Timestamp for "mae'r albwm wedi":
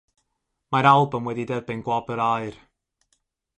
0.75-1.45